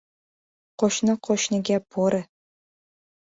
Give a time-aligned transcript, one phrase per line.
[0.83, 2.23] •Qo‘shni qo‘shniga— bo‘ri.